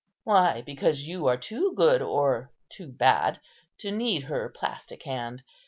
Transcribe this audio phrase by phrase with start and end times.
[0.23, 3.39] "Why, because you are too good or too bad
[3.77, 5.43] to need her plastic hand.